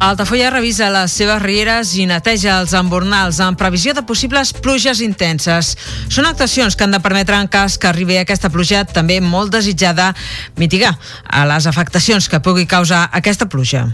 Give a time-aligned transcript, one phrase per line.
[0.00, 5.74] Altafulla revisa les seves rieres i neteja els embornals en previsió de possibles pluges intenses.
[6.08, 10.14] Són actuacions que han de permetre, en cas que arribi aquesta pluja, també molt desitjada,
[10.56, 10.94] mitigar
[11.28, 13.90] a les afectacions que pugui causar aquesta pluja.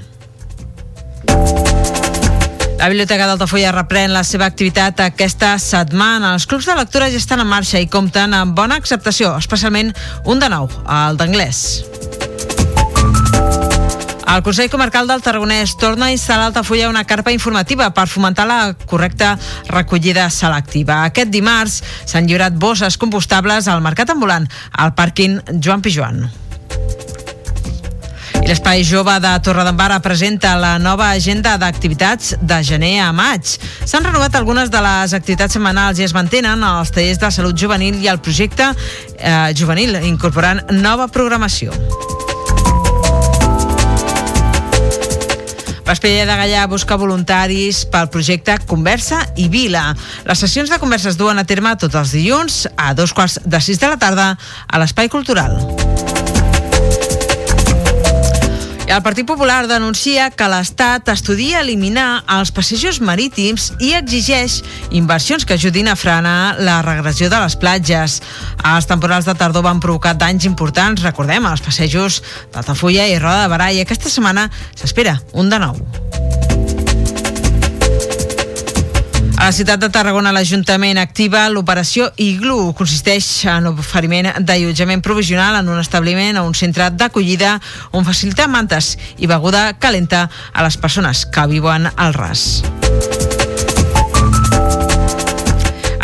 [2.79, 6.37] La Biblioteca d'Altafulla reprèn la seva activitat aquesta setmana.
[6.37, 9.91] Els clubs de lectura ja estan en marxa i compten amb bona acceptació, especialment
[10.23, 12.26] un de nou, el d'anglès.
[14.27, 18.47] El Consell Comarcal del Tarragonès torna a instal·lar a Altafulla una carpa informativa per fomentar
[18.51, 19.37] la correcta
[19.71, 21.05] recollida selectiva.
[21.07, 26.27] Aquest dimarts s'han lliurat bosses compostables al mercat ambulant al pàrquing Joan Pijuan.
[28.43, 33.57] I l'Espai Jove de Torredembarra presenta la nova agenda d'activitats de gener a maig.
[33.87, 37.99] S'han renovat algunes de les activitats setmanals i es mantenen els tallers de salut juvenil
[38.03, 38.73] i el projecte
[39.19, 41.75] eh, juvenil, incorporant nova programació.
[45.87, 49.93] L'Espella de Gallà busca voluntaris pel projecte Conversa i Vila.
[50.27, 53.63] Les sessions de conversa es duen a terme tots els dilluns a dos quarts de
[53.63, 54.33] sis de la tarda
[54.67, 55.61] a l'Espai Cultural.
[58.87, 64.61] El Partit Popular denuncia que l'Estat estudia eliminar els passejos marítims i exigeix
[64.95, 68.21] inversions que ajudin a frenar la regressió de les platges.
[68.63, 72.23] Els temporals de tardor van provocar danys importants, recordem, als passejos
[72.55, 76.46] d'Altafulla i Roda de Barà, i aquesta setmana s'espera un de nou.
[79.47, 82.73] A la ciutat de Tarragona, l'Ajuntament activa l'operació Iglu.
[82.75, 87.55] Consisteix en l'oferiment d'allotjament provisional en un establiment o un centre d'acollida
[87.95, 92.65] on facilitar mantes i beguda calenta a les persones que viuen al ras.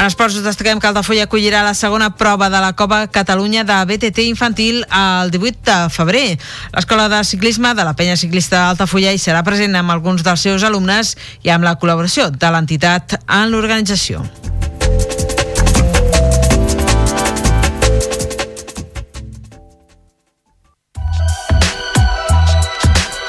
[0.02, 3.76] En esports us destaquem que Altafulla acollirà la segona prova de la Copa Catalunya de
[3.86, 6.40] BTT infantil el 18 de febrer.
[6.74, 10.66] L'escola de ciclisme de la penya ciclista d'Altafulla hi serà present amb alguns dels seus
[10.66, 11.14] alumnes
[11.46, 14.26] i amb la col·laboració de l'entitat en l'organització.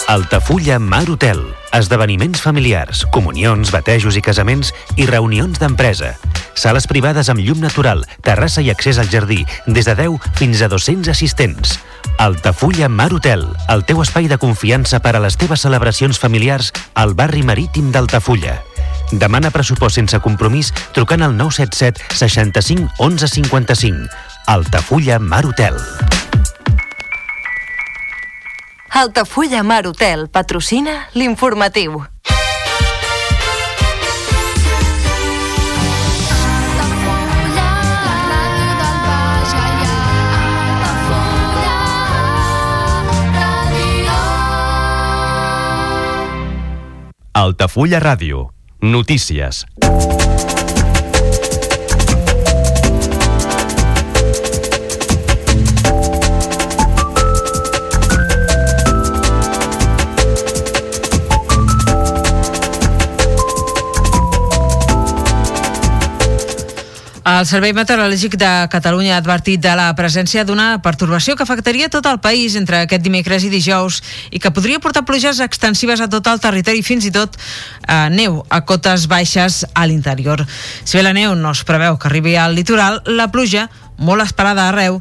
[0.10, 1.46] Altafulla Mar Hotel.
[1.70, 6.16] Esdeveniments familiars, comunions, batejos i casaments i reunions d'empresa.
[6.53, 10.69] Sales privades amb llum natural, terrassa i accés al jardí, des de 10 fins a
[10.69, 11.80] 200 assistents.
[12.18, 17.16] Altafulla Mar Hotel, el teu espai de confiança per a les teves celebracions familiars al
[17.18, 18.59] barri marítim d'Altafulla.
[19.12, 24.09] Demana pressupost sense compromís trucant al 977 65 11 55.
[24.47, 25.78] Altafulla Mar Hotel.
[28.90, 32.03] Altafulla Mar Hotel patrocina l'informatiu.
[47.36, 48.54] Altafulla Ràdio.
[48.80, 49.66] Notícies.
[67.34, 72.06] El Servei Meteorològic de Catalunya ha advertit de la presència d'una pertorbació que afectaria tot
[72.06, 76.30] el país entre aquest dimecres i dijous i que podria portar pluges extensives a tot
[76.30, 80.46] el territori, fins i tot eh, neu a cotes baixes a l'interior.
[80.84, 83.66] Si bé la neu no es preveu que arribi al litoral, la pluja,
[83.98, 85.00] molt esperada arreu,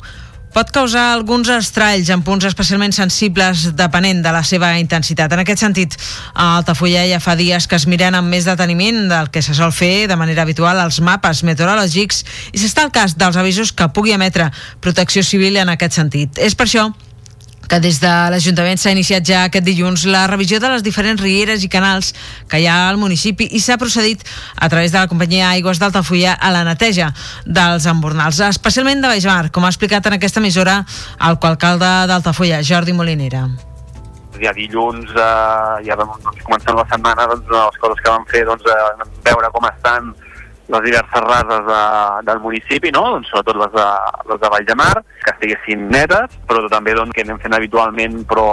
[0.53, 5.33] pot causar alguns estralls en punts especialment sensibles depenent de la seva intensitat.
[5.33, 5.97] En aquest sentit,
[6.35, 9.73] a Altafulla ja fa dies que es miren amb més deteniment del que se sol
[9.73, 14.13] fer de manera habitual als mapes meteorològics i s'està al cas dels avisos que pugui
[14.13, 14.51] emetre
[14.81, 16.39] Protecció Civil en aquest sentit.
[16.39, 16.91] És per això
[17.73, 21.63] que des de l'Ajuntament s'ha iniciat ja aquest dilluns la revisió de les diferents rieres
[21.65, 22.11] i canals
[22.51, 24.21] que hi ha al municipi i s'ha procedit
[24.61, 27.09] a través de la companyia Aigües d'Altafulla a la neteja
[27.47, 30.83] dels embornals, especialment de Baixmar, com ha explicat en aquesta emissora
[31.17, 33.47] el alcalde d'Altafulla, Jordi Molinera.
[34.43, 38.45] Ja dilluns, eh, ja vam doncs, començant la setmana, doncs, les coses que vam fer,
[38.45, 40.13] doncs, eh, veure com estan
[40.69, 41.81] les diverses rases de,
[42.29, 43.03] del municipi, no?
[43.17, 43.87] doncs, sobretot les de,
[44.31, 44.95] les de Vall de Mar,
[45.25, 48.47] que estiguessin netes, però també doncs, que anem fent habitualment, però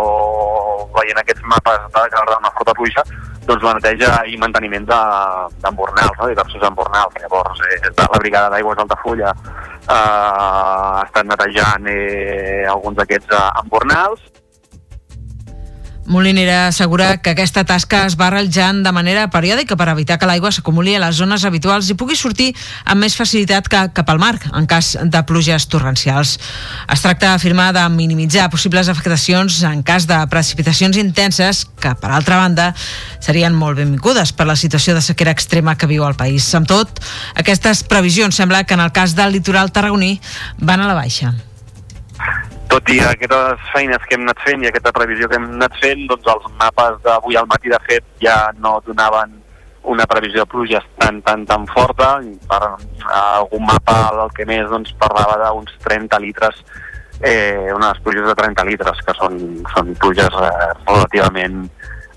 [0.97, 3.05] veient aquests mapes de que una forta pluja,
[3.45, 6.29] doncs la neteja i manteniment d'embornals, no?
[6.31, 7.15] diversos embornals.
[7.21, 14.25] Llavors, eh, la Brigada d'Aigües d'Altafulla eh, ha estat netejant eh, alguns d'aquests eh, embornals,
[16.09, 20.49] Molinera assegura que aquesta tasca es va realitzant de manera periòdica per evitar que l'aigua
[20.49, 22.47] s'acumuli a les zones habituals i pugui sortir
[22.89, 26.39] amb més facilitat que cap al mar en cas de pluges torrencials.
[26.89, 32.41] Es tracta d'afirmar de minimitzar possibles afectacions en cas de precipitacions intenses que, per altra
[32.41, 32.71] banda,
[33.21, 36.49] serien molt benvingudes per la situació de sequera extrema que viu el país.
[36.57, 37.03] Amb tot,
[37.37, 40.15] aquestes previsions sembla que en el cas del litoral tarragoní
[40.57, 41.35] van a la baixa
[42.69, 46.05] tot i aquestes feines que hem anat fent i aquesta previsió que hem anat fent,
[46.09, 49.33] doncs els mapes d'avui al matí, de fet, ja no donaven
[49.89, 52.11] una previsió de pluges tan, tan, tan forta.
[52.49, 52.59] Per
[53.15, 56.61] algun mapa, el que més, doncs, parlava d'uns 30 litres,
[57.25, 59.39] eh, unes pluges de 30 litres, que són,
[59.73, 61.65] són pluges eh, relativament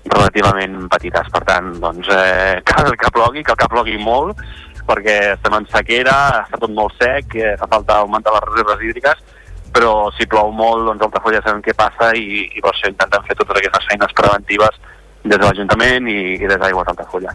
[0.03, 1.29] relativament petites.
[1.33, 4.41] Per tant, doncs, eh, cal que plogui, cal que plogui molt,
[4.85, 9.23] perquè estem en sequera, està tot molt sec, eh, fa falta augmentar les reserves hídriques,
[9.73, 13.37] però si plou molt, doncs Altafulla sabem què passa i, i per això intentem fer
[13.39, 14.79] totes aquestes feines preventives
[15.23, 17.33] des de l'Ajuntament i, i des d'Aigües d'Altafulla.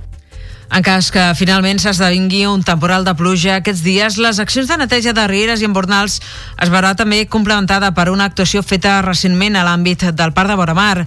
[0.69, 5.15] En cas que finalment s'esdevingui un temporal de pluja aquests dies, les accions de neteja
[5.17, 6.19] de rieres i embornals
[6.61, 11.07] es veurà també complementada per una actuació feta recentment a l'àmbit del Parc de Boramar.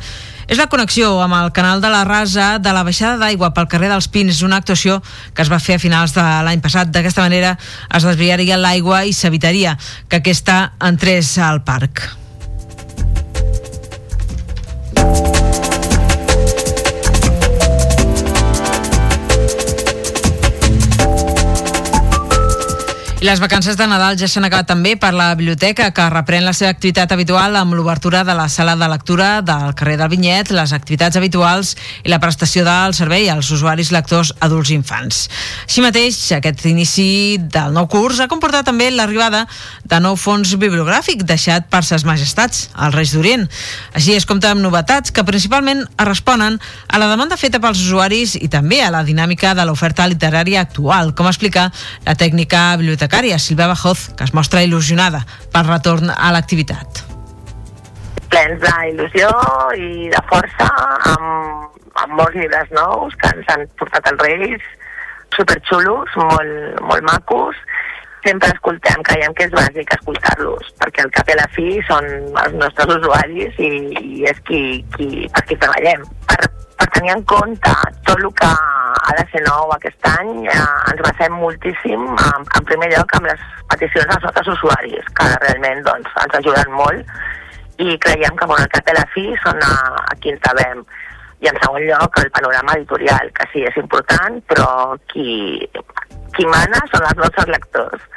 [0.51, 3.87] És la connexió amb el canal de la Rasa de la baixada d'aigua pel carrer
[3.87, 4.97] dels Pins, una actuació
[5.31, 6.91] que es va fer a finals de l'any passat.
[6.91, 7.55] D'aquesta manera
[7.87, 9.77] es desviaria l'aigua i s'evitaria
[10.09, 12.20] que aquesta entrés al parc.
[23.21, 26.55] I les vacances de Nadal ja s'han acabat també per la biblioteca, que reprèn la
[26.57, 30.73] seva activitat habitual amb l'obertura de la sala de lectura del carrer del Vinyet, les
[30.73, 35.19] activitats habituals i la prestació del servei als usuaris lectors adults i infants.
[35.67, 39.43] Així mateix, aquest inici del nou curs ha comportat també l'arribada
[39.85, 43.45] de nou fons bibliogràfic deixat per ses majestats, els Reis d'Orient.
[43.93, 46.57] Així es compta amb novetats que principalment responen
[46.89, 51.13] a la demanda feta pels usuaris i també a la dinàmica de l'oferta literària actual,
[51.13, 51.69] com explica
[52.09, 55.21] la tècnica bibliotecària bibliotecària, Silvia Bajoz, que es mostra il·lusionada
[55.51, 57.03] pel retorn a l'activitat.
[58.31, 59.29] Plens d'il·lusió
[59.75, 60.67] i de força,
[61.11, 64.63] amb, amb molts llibres nous que ens han portat els Reis,
[65.35, 67.55] superxulos, molt, molt macos,
[68.23, 72.07] sempre escoltem, creiem que és bàsic escoltar-los, perquè al cap i a la fi són
[72.45, 76.07] els nostres usuaris i, i és qui, qui, per qui treballem.
[76.29, 76.39] Per,
[76.81, 77.71] per tenir en compte
[78.07, 80.61] tot el que ha de ser nou aquest any, eh,
[80.91, 83.43] ens basem moltíssim, en, en primer lloc, amb les
[83.73, 87.13] peticions dels nostres usuaris, que realment doncs, ens ajuden molt,
[87.85, 89.75] i creiem que bueno, el cap de la fi són a,
[90.09, 90.81] a qui ens devem.
[91.41, 94.67] I en segon lloc, el panorama editorial, que sí, és important, però
[95.13, 95.61] qui,
[96.35, 98.09] qui mana són els nostres lectors.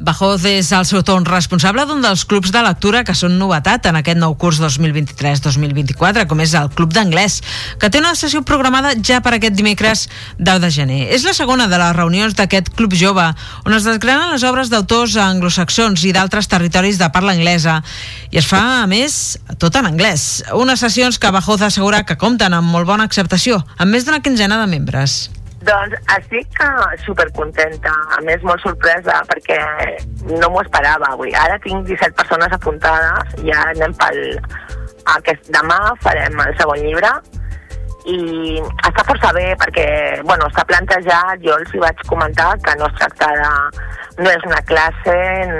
[0.00, 3.98] Bajoz és el seu torn responsable d'un dels clubs de lectura que són novetat en
[3.98, 7.42] aquest nou curs 2023-2024, com és el Club d'Anglès,
[7.76, 10.06] que té una sessió programada ja per aquest dimecres
[10.38, 11.00] 10 de gener.
[11.12, 13.26] És la segona de les reunions d'aquest club jove,
[13.66, 17.82] on es desgranen les obres d'autors anglosaxons i d'altres territoris de parla anglesa.
[18.32, 20.46] I es fa, a més, tot en anglès.
[20.56, 24.62] Unes sessions que Bajoz assegura que compten amb molt bona acceptació, amb més d'una quinzena
[24.64, 25.26] de membres.
[25.60, 26.62] Doncs estic
[27.04, 29.58] supercontenta, a més molt sorpresa perquè
[30.30, 31.34] no m'ho esperava avui.
[31.36, 34.22] Ara tinc 17 persones apuntades, ja anem pel...
[35.10, 37.08] Aquest, demà farem el segon llibre
[38.08, 39.86] i està força bé perquè
[40.28, 43.50] bueno, està plantejat, jo els hi vaig comentar que no es tracta de,
[44.20, 45.16] no és una classe,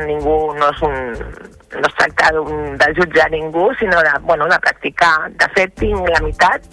[0.08, 0.96] ningú no és un,
[1.76, 2.30] no es tracta
[2.84, 5.30] de jutjar ningú, sinó de, bueno, de practicar.
[5.40, 6.68] De fet, tinc la meitat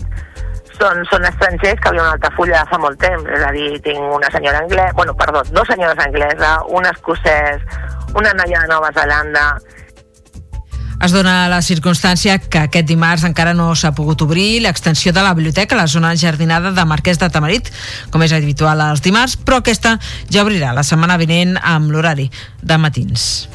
[0.79, 4.29] són, són estrangers que viuen a Altafulla fa molt temps, és a dir, tinc una
[4.33, 7.65] senyora anglesa, bueno, perdó, dues senyores angleses, un escocès,
[8.15, 9.49] una noia de Nova Zelanda,
[10.97, 15.35] es dona la circumstància que aquest dimarts encara no s'ha pogut obrir l'extensió de la
[15.37, 17.69] biblioteca a la zona jardinada de Marquès de Tamarit,
[18.09, 19.99] com és habitual els dimarts, però aquesta
[20.33, 22.31] ja obrirà la setmana vinent amb l'horari
[22.63, 23.47] de matins.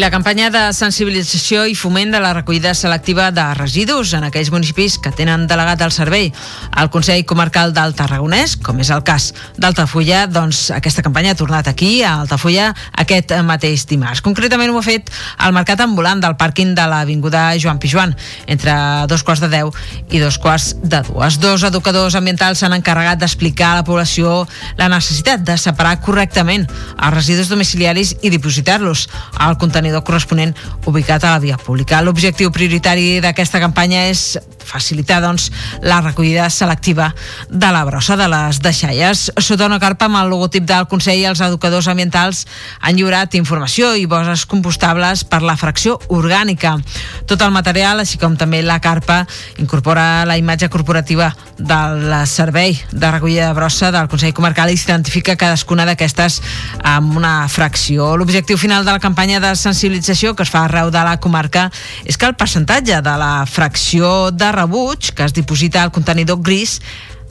[0.00, 4.94] La campanya de sensibilització i foment de la recollida selectiva de residus en aquells municipis
[4.96, 6.30] que tenen delegat el servei
[6.72, 9.26] al Consell Comarcal del Tarragonès, com és el cas
[9.60, 12.70] d'Altafulla, doncs aquesta campanya ha tornat aquí, a Altafulla,
[13.02, 14.22] aquest mateix dimarts.
[14.24, 18.16] Concretament ho ha fet al mercat ambulant del pàrquing de l'Avinguda Joan Pijuan,
[18.48, 18.78] entre
[19.12, 19.74] dos quarts de deu
[20.08, 21.36] i dos quarts de dues.
[21.44, 24.48] Dos educadors ambientals s'han encarregat d'explicar a la població
[24.80, 29.04] la necessitat de separar correctament els residus domiciliaris i dipositar-los
[29.36, 30.54] al contenidor contenidor corresponent
[30.86, 32.00] ubicat a la via pública.
[32.02, 34.38] L'objectiu prioritari d'aquesta campanya és
[34.70, 35.50] facilitar doncs,
[35.82, 37.10] la recollida selectiva
[37.48, 39.30] de la brossa de les deixalles.
[39.38, 42.46] Sota una carpa amb el logotip del Consell, els educadors ambientals
[42.80, 46.76] han lliurat informació i bosses compostables per la fracció orgànica.
[47.26, 49.24] Tot el material, així com també la carpa,
[49.58, 55.38] incorpora la imatge corporativa del servei de recollida de brossa del Consell Comarcal i s'identifica
[55.40, 56.40] cadascuna d'aquestes
[56.84, 58.14] amb una fracció.
[58.16, 61.70] L'objectiu final de la campanya de sensibilització que es fa arreu de la comarca
[62.04, 66.80] és que el percentatge de la fracció de rebuig que es diposita al contenidor gris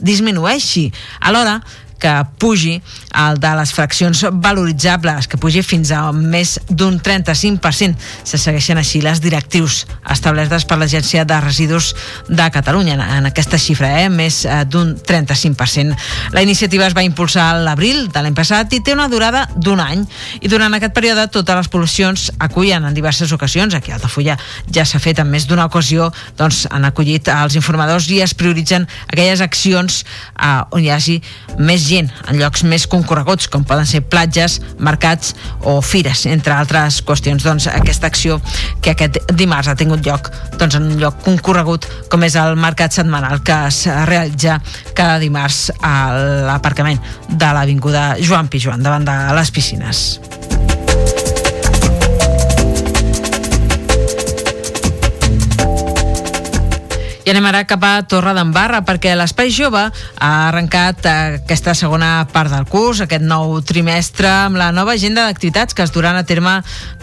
[0.00, 0.90] disminueixi.
[1.20, 1.60] Alhora,
[2.00, 2.80] que pugi
[3.20, 7.94] el de les fraccions valoritzables, que pugi fins a més d'un 35%.
[8.24, 11.92] Se segueixen així les directius establertes per l'Agència de Residus
[12.28, 14.08] de Catalunya, en aquesta xifra, eh?
[14.10, 15.96] més eh, d'un 35%.
[16.34, 19.82] La iniciativa es va impulsar a l'abril de l'any passat i té una durada d'un
[19.84, 20.06] any.
[20.40, 24.38] I durant aquest període totes les poblacions acullen en diverses ocasions, aquí a Altafulla
[24.72, 28.86] ja s'ha fet en més d'una ocasió, doncs han acollit els informadors i es prioritzen
[29.08, 31.20] aquelles accions eh, on hi hagi
[31.58, 35.34] més gent en llocs més concorreguts, com poden ser platges, mercats
[35.66, 37.44] o fires, entre altres qüestions.
[37.46, 38.40] Doncs aquesta acció
[38.80, 42.94] que aquest dimarts ha tingut lloc doncs, en un lloc concorregut com és el mercat
[42.96, 44.60] setmanal que es realitza
[44.94, 45.94] cada dimarts a
[46.48, 50.39] l'aparcament de l'Avinguda Joan Pijuan, davant de les piscines.
[57.20, 62.48] I anem ara cap a Torre d'Embarra perquè l'Espai Jove ha arrencat aquesta segona part
[62.48, 66.54] del curs, aquest nou trimestre, amb la nova agenda d'activitats que es duran a terme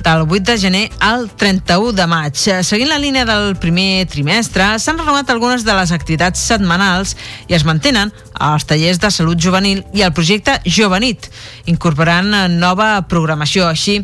[0.01, 2.33] del 8 de gener al 31 de maig.
[2.65, 7.13] Seguint la línia del primer trimestre, s'han renovat algunes de les activitats setmanals
[7.45, 8.09] i es mantenen
[8.41, 11.29] els tallers de salut juvenil i el projecte Jovenit,
[11.69, 13.69] incorporant nova programació.
[13.69, 14.01] Així,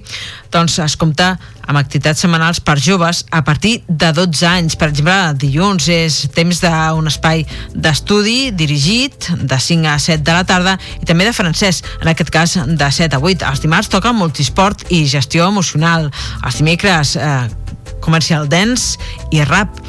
[0.53, 1.33] doncs, es compta
[1.73, 4.75] amb activitats setmanals per joves a partir de 12 anys.
[4.77, 7.41] Per exemple, dilluns és temps d'un espai
[7.73, 12.29] d'estudi dirigit de 5 a 7 de la tarda i també de francès, en aquest
[12.33, 13.47] cas de 7 a 8.
[13.49, 16.11] Els dimarts toca multisport i gestió emocional.
[16.45, 17.47] Els dimecres eh,
[18.05, 18.99] comercial dance
[19.33, 19.81] i rap.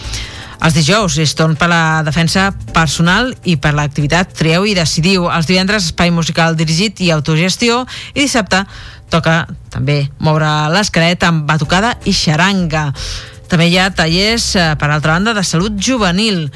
[0.65, 5.27] Els dijous és torn per la defensa personal i per l'activitat Trieu i Decidiu.
[5.29, 7.83] Els divendres espai musical dirigit i autogestió
[8.15, 8.63] i dissabte
[9.11, 12.91] toca també moure l'esquelet amb batucada i xaranga.
[13.49, 16.49] També hi ha tallers, eh, per altra banda, de salut juvenil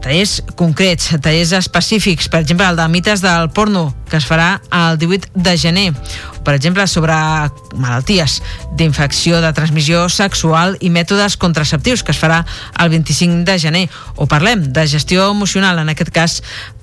[0.00, 4.98] tallers concrets, tallers específics, per exemple el de mites del porno, que es farà el
[4.98, 5.88] 18 de gener,
[6.44, 7.14] per exemple sobre
[7.76, 8.40] malalties
[8.76, 12.42] d'infecció de transmissió sexual i mètodes contraceptius, que es farà
[12.80, 16.40] el 25 de gener, o parlem de gestió emocional, en aquest cas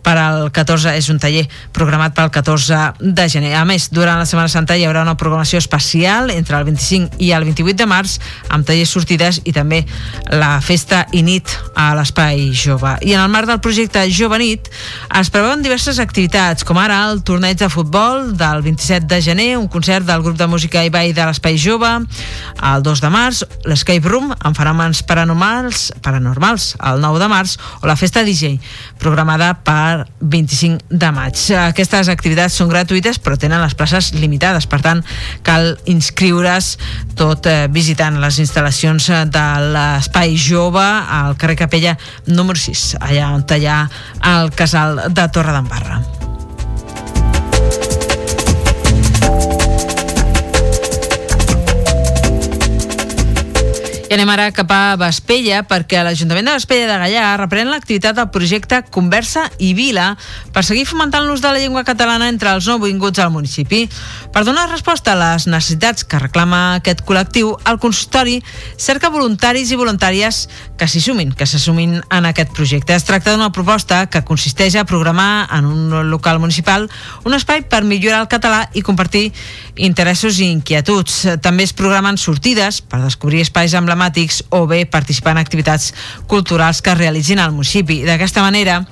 [0.08, 1.44] per al 14, és un taller
[1.76, 3.52] programat pel 14 de gener.
[3.60, 7.34] A més, durant la Setmana Santa hi haurà una programació especial entre el 25 i
[7.36, 8.16] el 28 de març
[8.54, 9.82] amb tallers sortides i també
[10.32, 12.96] la festa i nit a l'Espai Jove.
[13.04, 14.72] I en el marc del projecte Jove Nit
[15.20, 19.68] es preveuen diverses activitats, com ara el torneig de futbol del 27 de gener, un
[19.68, 21.90] concert del grup de música i ball de l'Espai Jove,
[22.72, 27.90] el 2 de març, l'Escape Room amb fenòmens paranormals, paranormals el 9 de març, o
[27.90, 28.58] la festa DJ,
[29.02, 31.42] programada per 25 de maig.
[31.68, 35.04] Aquestes activitats són gratuïtes però tenen les places limitades, per tant
[35.48, 36.76] cal inscriure's
[37.18, 41.98] tot eh, visitant les instal·lacions de l'Espai Jove al carrer Capella
[42.28, 43.82] número 6, allà on hi ha
[44.38, 45.56] el casal de Torre
[54.08, 58.30] I anem ara cap a Vespella perquè l'Ajuntament de Vespella de Gallà reprèn l'activitat del
[58.32, 60.14] projecte Conversa i Vila
[60.56, 63.82] per seguir fomentant l'ús de la llengua catalana entre els nouvinguts al municipi.
[64.32, 68.38] Per donar resposta a les necessitats que reclama aquest col·lectiu, el consistori
[68.80, 70.40] cerca voluntaris i voluntàries
[70.80, 72.96] que s'hi sumin, que s'assumin en aquest projecte.
[72.96, 76.88] Es tracta d'una proposta que consisteix a programar en un local municipal
[77.28, 79.34] un espai per millorar el català i compartir
[79.76, 81.26] interessos i inquietuds.
[81.44, 85.94] També es programen sortides per descobrir espais amb la emblemàtics o bé participar en activitats
[86.28, 88.04] culturals que es realitzin al municipi.
[88.06, 88.84] D'aquesta manera,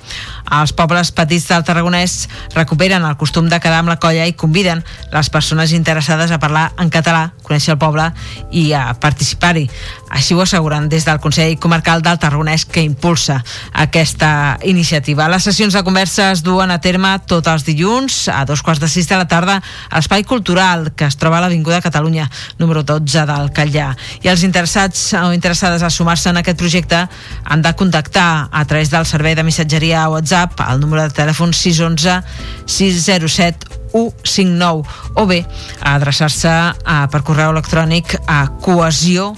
[0.46, 4.84] Els pobles petits del Tarragonès recuperen el costum de quedar amb la colla i conviden
[5.12, 8.06] les persones interessades a parlar en català, conèixer el poble
[8.54, 9.66] i a participar-hi.
[10.14, 13.40] Així ho asseguren des del Consell Comarcal del Tarragonès que impulsa
[13.72, 15.28] aquesta iniciativa.
[15.28, 18.88] Les sessions de conversa es duen a terme tots els dilluns a dos quarts de
[18.88, 23.26] sis de la tarda a l'Espai Cultural que es troba a l'Avinguda Catalunya, número 12
[23.26, 23.90] del Catllà.
[24.22, 27.02] I els interessats o interessades a sumar-se en aquest projecte
[27.44, 31.52] han de contactar a través del servei de missatgeria a WhatsApp al número de telèfon
[31.52, 32.20] 611
[32.66, 34.84] 607 159
[35.16, 35.46] o bé
[35.80, 36.52] adreçar-se
[36.84, 39.32] per correu electrònic a cohesió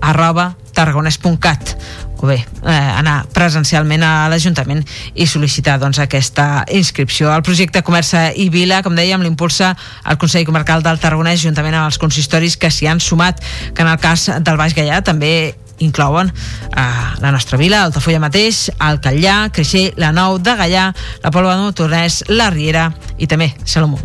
[0.00, 1.74] arroba tarragonès.cat
[2.22, 4.80] o bé, eh, anar presencialment a l'Ajuntament
[5.12, 7.28] i sol·licitar doncs, aquesta inscripció.
[7.34, 9.74] El projecte Comerça i Vila, com dèiem, l'impulsa
[10.08, 13.42] el Consell Comarcal del Tarragonès juntament amb els consistoris que s'hi han sumat,
[13.74, 15.34] que en el cas del Baix Gaià també
[15.78, 16.82] inclouen eh,
[17.20, 20.90] la nostra vila, Altafulla mateix, el Catllà, Creixer, la Nou de Gallà,
[21.22, 24.00] la Polva de Motornès, la Riera i també Salomó.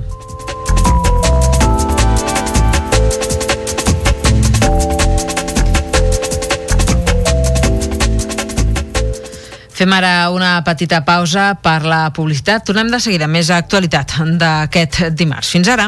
[9.79, 12.65] Fem ara una petita pausa per la publicitat.
[12.67, 15.55] Tornem de seguida més a actualitat d'aquest dimarts.
[15.55, 15.87] Fins ara.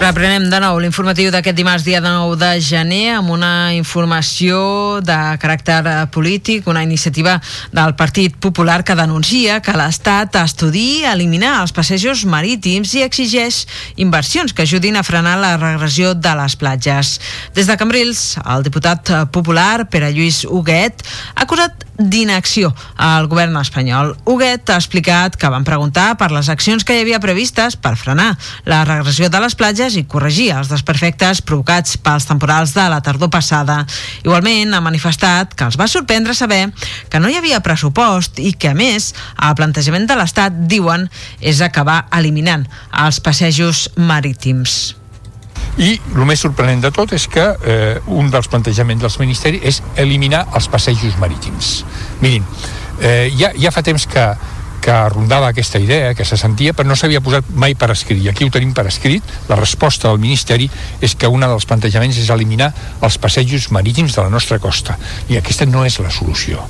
[0.00, 4.56] Reprenem de nou l'informatiu d'aquest dimarts, dia de 9 de gener, amb una informació
[5.04, 7.34] de caràcter eh, polític, una iniciativa
[7.76, 13.66] del Partit Popular que denuncia que l'Estat estudi eliminar els passejos marítims i exigeix
[14.00, 17.18] inversions que ajudin a frenar la regressió de les platges.
[17.52, 21.04] Des de Cambrils, el diputat popular Pere Lluís Huguet
[21.36, 24.14] ha acusat d'inacció al govern espanyol.
[24.24, 28.32] Huguet ha explicat que van preguntar per les accions que hi havia previstes per frenar
[28.64, 33.30] la regressió de les platges i corregir els desperfectes provocats pels temporals de la tardor
[33.32, 33.82] passada.
[34.24, 36.70] Igualment, ha manifestat que els va sorprendre saber
[37.10, 41.08] que no hi havia pressupost i que, a més, el plantejament de l'Estat, diuen,
[41.40, 42.66] és acabar eliminant
[43.04, 44.99] els passejos marítims.
[45.78, 49.82] I el més sorprenent de tot és que eh, un dels plantejaments del Ministeri és
[49.96, 51.84] eliminar els passejos marítims.
[52.20, 52.46] Mirin,
[53.00, 54.26] eh, ja, ja fa temps que,
[54.82, 58.24] que rondava aquesta idea, que se sentia, però no s'havia posat mai per escrit.
[58.24, 59.24] I aquí ho tenim per escrit.
[59.48, 60.68] La resposta del Ministeri
[61.00, 64.98] és que un dels plantejaments és eliminar els passejos marítims de la nostra costa.
[65.28, 66.66] I aquesta no és la solució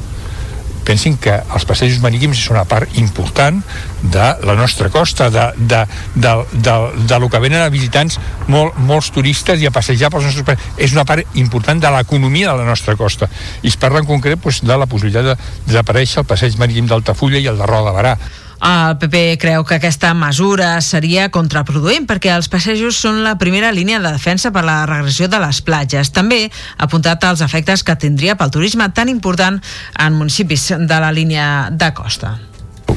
[0.91, 3.61] pensin que els passejos marítims és una part important
[4.03, 5.85] de la nostra costa, de, de,
[6.17, 6.75] de, de,
[7.07, 8.19] de lo que venen a visitants
[8.51, 10.75] molt, molts turistes i a passejar pels nostres països.
[10.81, 13.31] És una part important de l'economia de la nostra costa.
[13.63, 15.37] I es parla en concret doncs, de la possibilitat de
[15.69, 18.17] desaparèixer el passeig marítim d'Altafulla i el de Roda de Barà.
[18.61, 24.03] El PP creu que aquesta mesura seria contraproduent perquè els passejos són la primera línia
[24.05, 26.13] de defensa per la regressió de les platges.
[26.13, 29.63] També ha apuntat als efectes que tindria pel turisme tan important
[29.97, 32.37] en municipis de la línia de costa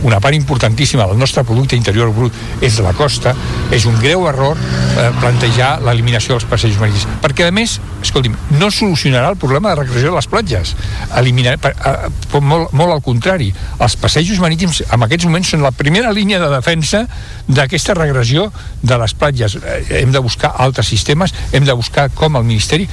[0.04, 3.36] una part importantíssima del nostre producte interior brut és la costa,
[3.72, 7.08] és un greu error eh, plantejar l'eliminació dels passejos marítims.
[7.24, 10.76] Perquè, a més, escolti'm, no solucionarà el problema de regressió de les platges.
[11.20, 13.52] Eliminar, per, eh, molt, molt al contrari.
[13.80, 17.06] Els passejos marítims en aquests moments són la primera línia de defensa
[17.48, 18.52] d'aquesta regressió
[18.82, 19.58] de les platges.
[19.62, 22.90] Eh, hem de buscar altres sistemes, hem de buscar com el Ministeri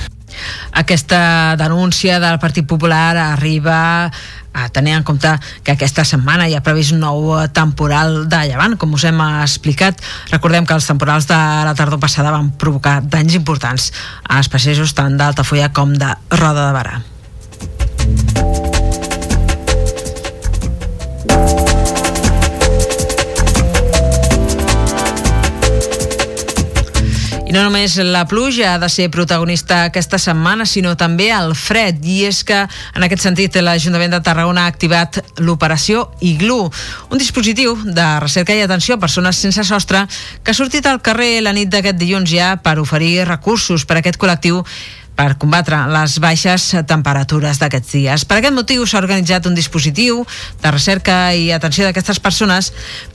[0.73, 4.11] aquesta denúncia del Partit Popular arriba
[4.53, 5.33] a tenir en compte
[5.63, 10.01] que aquesta setmana hi ha previst un nou temporal de llevant, com us hem explicat.
[10.33, 13.93] Recordem que els temporals de la tardor passada van provocar danys importants
[14.29, 18.70] als passejos tant d'Altafulla com de Roda de Barà.
[27.51, 31.99] I no només la pluja ha de ser protagonista aquesta setmana, sinó també el fred.
[32.07, 32.61] I és que,
[32.95, 36.61] en aquest sentit, l'Ajuntament de Tarragona ha activat l'operació Iglu,
[37.11, 40.05] un dispositiu de recerca i atenció a persones sense sostre
[40.45, 44.05] que ha sortit al carrer la nit d'aquest dilluns ja per oferir recursos per a
[44.05, 44.63] aquest col·lectiu
[45.21, 48.23] per combatre les baixes temperatures d'aquests dies.
[48.25, 50.23] Per aquest motiu s'ha organitzat un dispositiu
[50.63, 52.73] de recerca i atenció d'aquestes persones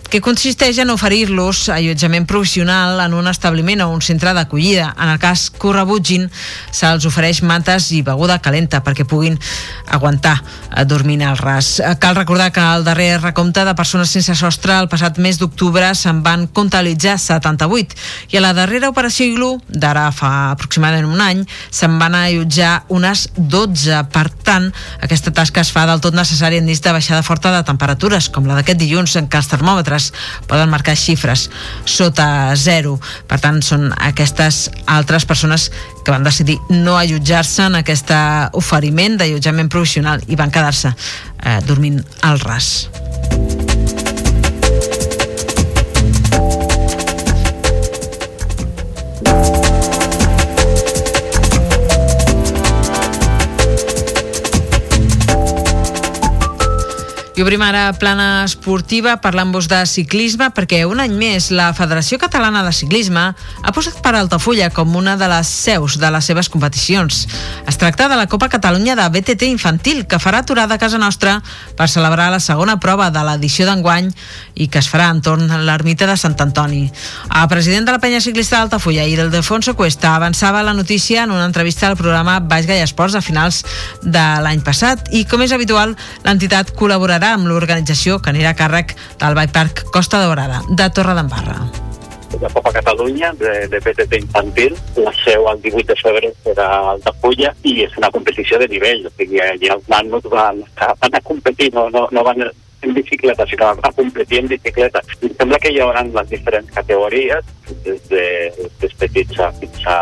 [0.09, 4.91] que consisteix en oferir-los allotjament provisional en un establiment o un centre d'acollida.
[5.01, 6.27] En el cas que ho rebutgin,
[6.71, 9.37] se'ls ofereix mantes i beguda calenta perquè puguin
[9.91, 11.79] aguantar eh, dormint al ras.
[11.79, 15.89] Eh, cal recordar que al darrer recompte de persones sense sostre el passat mes d'octubre
[15.95, 17.97] se'n van comptabilitzar 78
[18.31, 23.27] i a la darrera operació Iglu, d'ara fa aproximadament un any, se'n van allotjar unes
[23.35, 24.01] 12.
[24.13, 24.69] Per tant,
[25.05, 28.55] aquesta tasca es fa del tot necessària en de baixada forta de temperatures, com la
[28.59, 30.11] d'aquest dilluns en què els termòmetres
[30.47, 31.49] poden marcar xifres
[31.85, 32.99] sota zero.
[33.27, 35.71] Per tant, són aquestes altres persones
[36.05, 38.13] que van decidir no allotjar-se en aquest
[38.53, 44.04] oferiment d'allotjament provisional i van quedar-se eh, dormint al ras.
[57.35, 62.61] I obrim ara plana esportiva parlant-vos de ciclisme perquè un any més la Federació Catalana
[62.63, 67.25] de Ciclisme ha posat per Altafulla com una de les seus de les seves competicions.
[67.67, 71.41] Es tracta de la Copa Catalunya de BTT infantil que farà aturada a casa nostra
[71.75, 74.07] per celebrar la segona prova de l'edició d'enguany
[74.55, 76.85] i que es farà entorn a l'ermita de Sant Antoni.
[76.87, 81.91] El president de la penya ciclista d'Altafulla, Ildefonso Cuesta, avançava la notícia en una entrevista
[81.91, 83.65] al programa Baix Gaia Esports a finals
[84.07, 88.57] de l'any passat i, com és habitual, l'entitat col·laborarà col·laborarà amb l'organització que anirà a
[88.57, 91.65] càrrec del Bike Park Costa Daurada, de Torredembarra
[92.41, 94.73] la Copa Catalunya de, de PTT infantil.
[94.97, 99.05] La seu el 18 de febrer serà a Altafulla i és una competició de nivell.
[99.07, 103.47] O sigui, allà els nanos van, van a competir, no, no, no van en bicicleta,
[103.47, 104.99] sinó a competir en bicicleta.
[105.21, 107.47] I sembla que hi haurà les diferents categories,
[107.87, 108.25] des de,
[108.83, 109.99] des petits a fins a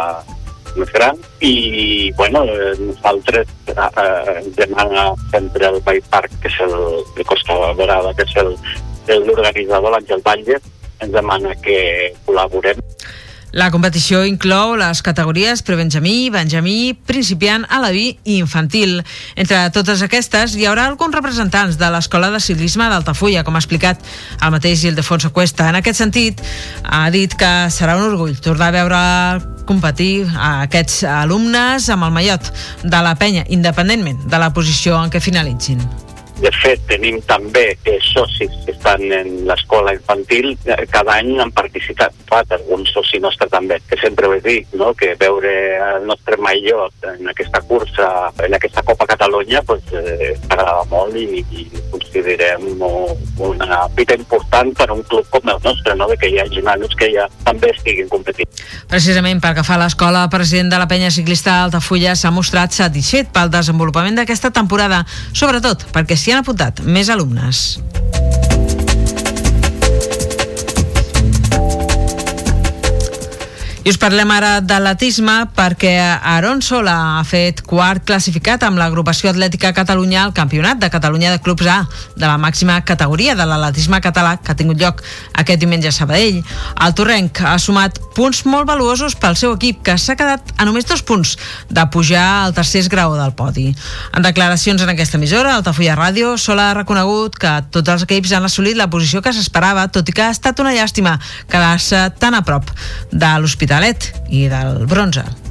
[0.79, 2.43] més gran i bueno,
[2.79, 6.77] nosaltres eh, ens demana sempre el Bay Park, que és el
[7.17, 8.33] de Costa Dorada, que és
[9.27, 10.62] l'organitzador, l'Àngel Batlle,
[11.03, 11.77] ens demana que
[12.27, 12.79] col·laborem
[13.53, 19.03] la competició inclou les categories prebenjamí, benjamí, principiant, alaví i infantil.
[19.37, 24.01] Entre totes aquestes hi haurà alguns representants de l'Escola de Ciclisme d'Altafulla, com ha explicat
[24.41, 25.69] el mateix Ildefonso Cuesta.
[25.69, 26.41] En aquest sentit,
[26.83, 29.03] ha dit que serà un orgull tornar a veure
[29.69, 32.49] competir a aquests alumnes amb el mallot
[32.81, 36.02] de la penya, independentment de la posició en què finalitzin.
[36.43, 41.53] De fet, tenim també eh, socis que estan en l'escola infantil, eh, cada any han
[41.56, 44.91] participat, Pat, algun soci nostre també, que sempre ho he dit, no?
[44.99, 45.53] que veure
[45.86, 48.10] el nostre mallot en aquesta cursa,
[48.43, 54.89] en aquesta Copa Catalunya, pues, eh, agrada molt i, i considerem una fita important per
[54.91, 56.10] un club com el nostre, no?
[56.12, 58.51] de que hi hagi nanos que ja també estiguin competint.
[58.91, 63.53] Precisament per agafar l'escola, el president de la penya ciclista Altafulla s'ha mostrat satisfet pel
[63.53, 67.63] desenvolupament d'aquesta temporada, sobretot perquè s'hi han apuntat més alumnes.
[73.83, 79.73] I us parlem ara d'atletisme perquè Aaron Sola ha fet quart classificat amb l'agrupació atlètica
[79.75, 81.81] Catalunya al Campionat de Catalunya de Clubs A
[82.15, 85.01] de la màxima categoria de l'atletisme català que ha tingut lloc
[85.35, 86.39] aquest diumenge a Sabadell.
[86.79, 90.87] El Torrenc ha sumat punts molt valuosos pel seu equip que s'ha quedat a només
[90.87, 91.35] dos punts
[91.67, 93.67] de pujar al tercer grau del podi.
[94.15, 98.47] En declaracions en aquesta emissora, Altafulla Ràdio, Sola ha reconegut que tots els equips han
[98.47, 101.17] assolit la posició que s'esperava, tot i que ha estat una llàstima
[101.51, 102.71] quedar-se tan a prop
[103.11, 105.42] de l'Hospital l'Hospitalet i del bronze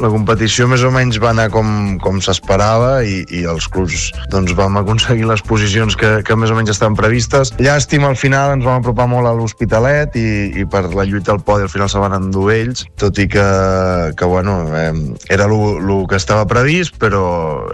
[0.00, 4.54] la competició més o menys va anar com, com s'esperava i, i els clubs doncs,
[4.56, 7.52] vam aconseguir les posicions que, que més o menys estaven previstes.
[7.60, 10.26] Llàstima, al final ens vam apropar molt a l'Hospitalet i,
[10.62, 13.46] i per la lluita al podi al final se van endur ells, tot i que,
[14.16, 14.92] que bueno, eh,
[15.28, 15.56] era el
[16.08, 17.24] que estava previst, però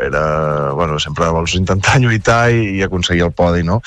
[0.03, 3.81] era, bueno, sempre vols intentar lluitar i, i aconseguir el podi, no?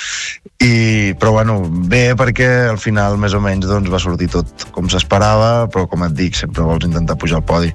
[0.60, 4.90] I, però bueno, bé perquè al final més o menys doncs, va sortir tot com
[4.92, 7.74] s'esperava, però com et dic, sempre vols intentar pujar al podi.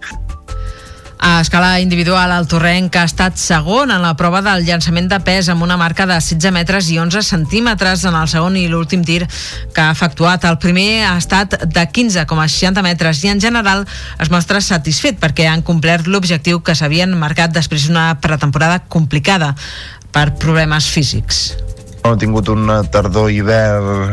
[1.27, 5.49] A escala individual, el Torrenc ha estat segon en la prova del llançament de pes
[5.49, 9.23] amb una marca de 16 metres i 11 centímetres en el segon i l'últim tir
[9.25, 10.45] que ha efectuat.
[10.45, 13.87] El primer ha estat de 15,60 metres i en general
[14.21, 19.55] es mostra satisfet perquè han complert l'objectiu que s'havien marcat després d'una pretemporada complicada
[20.13, 21.55] per problemes físics.
[22.05, 24.11] Hem tingut una tardor hivern,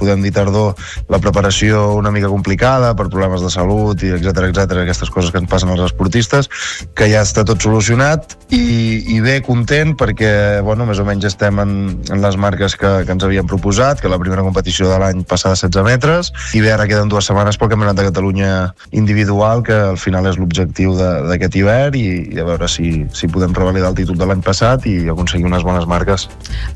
[0.00, 0.72] podem dir tardor,
[1.12, 5.42] la preparació una mica complicada per problemes de salut i etc etc aquestes coses que
[5.42, 6.48] ens passen als esportistes,
[6.96, 11.60] que ja està tot solucionat i, i bé, content perquè, bueno, més o menys estem
[11.60, 11.74] en,
[12.08, 15.60] en les marques que, que ens havíem proposat, que la primera competició de l'any passada
[15.60, 18.52] 16 metres, i bé, ara queden dues setmanes pel Campionat de Catalunya
[18.96, 23.52] individual, que al final és l'objectiu d'aquest hivern i, i a veure si, si podem
[23.52, 26.30] revalidar el títol de l'any passat i aconseguir unes bones marques.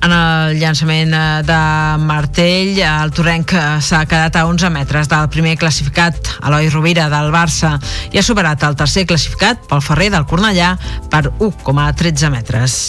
[0.05, 1.59] En el el llançament eh, de
[2.03, 7.31] martell, el Torrenc eh, s'ha quedat a 11 metres del primer classificat, Eloi Rovira, del
[7.35, 7.77] Barça,
[8.11, 10.75] i ha superat el tercer classificat, pel Ferrer del Cornellà,
[11.13, 12.81] per 1,13 metres.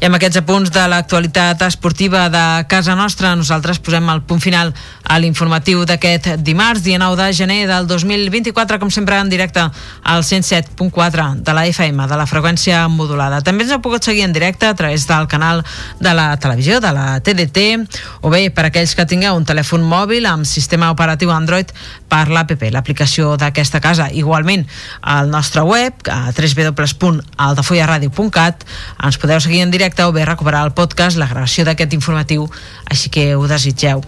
[0.00, 4.72] I amb aquests apunts de l'actualitat esportiva de casa nostra, nosaltres posem el punt final
[5.04, 10.24] a l'informatiu d'aquest dimarts, dia 9 de gener del 2024, com sempre en directe al
[10.24, 13.44] 107.4 de la FM, de la freqüència modulada.
[13.44, 15.60] També ens heu pogut seguir en directe a través del canal
[16.00, 17.84] de la televisió, de la TDT,
[18.24, 21.68] o bé per aquells que tingueu un telèfon mòbil amb sistema operatiu Android
[22.08, 24.08] per l'APP, l'aplicació d'aquesta casa.
[24.08, 24.64] Igualment,
[25.02, 28.64] al nostre web, a www.altafollaradio.cat,
[29.04, 32.46] ens podeu seguir en directe directe o bé recuperar el podcast, la gravació d'aquest informatiu,
[32.86, 34.02] així que ho desitgeu.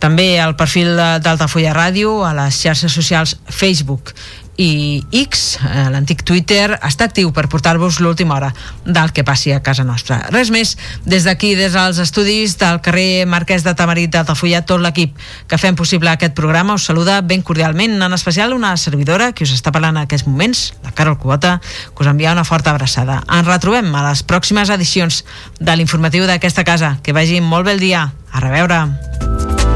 [0.00, 4.14] També al perfil d'Altafolla Ràdio, a les xarxes socials Facebook
[4.58, 8.50] i X, eh, l'antic Twitter, està actiu per portar-vos l'última hora
[8.84, 10.18] del que passi a casa nostra.
[10.34, 10.74] Res més,
[11.06, 15.14] des d'aquí, des dels estudis del carrer Marquès de Tamarit d'Altafulla, tot l'equip
[15.46, 19.54] que fem possible aquest programa us saluda ben cordialment, en especial una servidora que us
[19.54, 21.60] està parlant en aquests moments, la Carol Cubota,
[21.94, 23.22] que us envia una forta abraçada.
[23.30, 25.22] Ens retrobem a les pròximes edicions
[25.60, 26.96] de l'informatiu d'aquesta casa.
[27.02, 28.08] Que vagi molt bé el dia.
[28.32, 29.67] A reveure.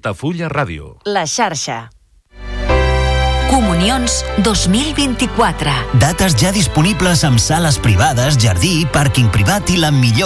[0.00, 0.94] Altafulla Ràdio.
[1.04, 1.90] La xarxa.
[3.50, 5.74] Comunions 2024.
[6.00, 10.10] Dates ja disponibles amb sales privades, jardí, pàrquing privat i la millor